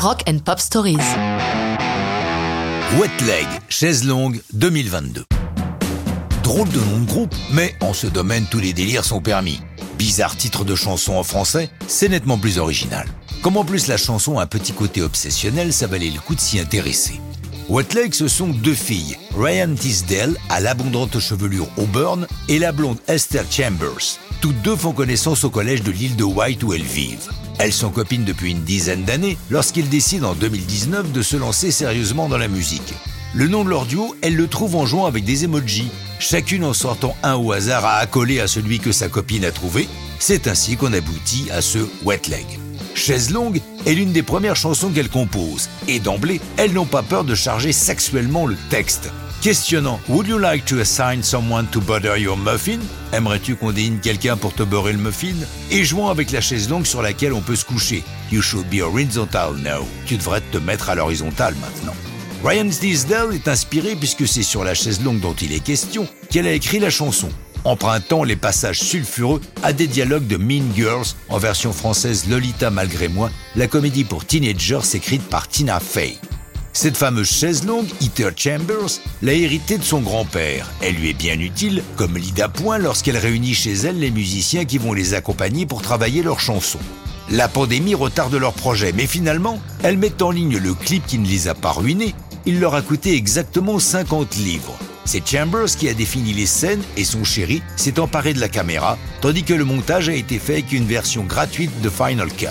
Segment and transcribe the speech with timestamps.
[0.00, 0.96] Rock and Pop Stories.
[3.00, 5.24] Wet Leg, chaise longue 2022.
[6.44, 9.60] Drôle de nom de groupe, mais en ce domaine tous les délires sont permis.
[9.98, 13.08] Bizarre titre de chanson en français, c'est nettement plus original.
[13.42, 16.40] Comme en plus la chanson a un petit côté obsessionnel, ça valait le coup de
[16.40, 17.20] s'y intéresser.
[17.68, 22.98] Wet Leg, ce sont deux filles, Ryan Tisdale, à l'abondante chevelure Auburn, et la blonde
[23.08, 24.20] Esther Chambers.
[24.40, 27.28] Toutes deux font connaissance au collège de l'île de White où elles vivent.
[27.58, 32.28] Elles sont copines depuis une dizaine d'années lorsqu'ils décident en 2019 de se lancer sérieusement
[32.28, 32.94] dans la musique.
[33.34, 35.90] Le nom de leur duo, elles le trouvent en jouant avec des emojis,
[36.20, 39.88] chacune en sortant un au hasard à accoler à celui que sa copine a trouvé.
[40.20, 42.46] C'est ainsi qu'on aboutit à ce Wet Leg.
[42.94, 47.24] Chaise longue est l'une des premières chansons qu'elles composent, et d'emblée, elles n'ont pas peur
[47.24, 49.10] de charger sexuellement le texte.
[49.40, 52.80] Questionnant Would you like to assign someone to butter your muffin?
[53.12, 55.36] Aimerais-tu qu'on désigne quelqu'un pour te beurrer le muffin?
[55.70, 58.02] Et jouant avec la chaise longue sur laquelle on peut se coucher.
[58.32, 59.86] You should be horizontal now.
[60.06, 61.94] Tu devrais te mettre à l'horizontale maintenant.
[62.44, 66.48] Ryan Tisdale est inspiré puisque c'est sur la chaise longue dont il est question qu'elle
[66.48, 67.28] a écrit la chanson,
[67.62, 73.06] empruntant les passages sulfureux à des dialogues de Mean Girls en version française Lolita malgré
[73.06, 76.18] moi, la comédie pour teenagers écrite par Tina Fey.
[76.72, 80.70] Cette fameuse chaise longue, Heather Chambers, l'a héritée de son grand-père.
[80.80, 84.78] Elle lui est bien utile comme lit d'appoint lorsqu'elle réunit chez elle les musiciens qui
[84.78, 86.78] vont les accompagner pour travailler leurs chansons.
[87.30, 91.26] La pandémie retarde leur projet, mais finalement, elle met en ligne le clip qui ne
[91.26, 92.14] les a pas ruinés.
[92.46, 94.78] Il leur a coûté exactement 50 livres.
[95.04, 98.98] C'est Chambers qui a défini les scènes et son chéri s'est emparé de la caméra,
[99.20, 102.46] tandis que le montage a été fait avec une version gratuite de Final Cut.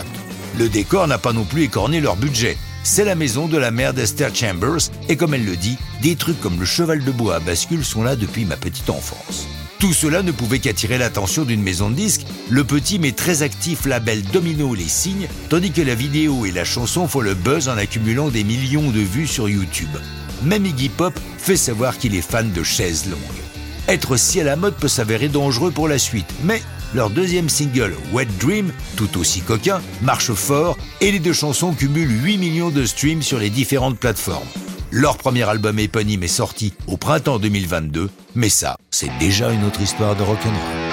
[0.58, 2.58] Le décor n'a pas non plus écorné leur budget
[2.88, 6.40] c'est la maison de la mère d'Esther Chambers, et comme elle le dit, des trucs
[6.40, 9.46] comme le cheval de bois à bascule sont là depuis ma petite enfance.
[9.78, 13.86] Tout cela ne pouvait qu'attirer l'attention d'une maison de disques, le petit mais très actif
[13.86, 17.78] label Domino les signes, tandis que la vidéo et la chanson font le buzz en
[17.78, 19.90] accumulant des millions de vues sur YouTube.
[20.44, 23.47] Même Iggy Pop fait savoir qu'il est fan de chaises longues.
[23.88, 26.62] Être si à la mode peut s'avérer dangereux pour la suite, mais
[26.94, 32.24] leur deuxième single, Wet Dream, tout aussi coquin, marche fort et les deux chansons cumulent
[32.24, 34.48] 8 millions de streams sur les différentes plateformes.
[34.92, 39.82] Leur premier album éponyme est sorti au printemps 2022, mais ça, c'est déjà une autre
[39.82, 40.87] histoire de rock'n'roll.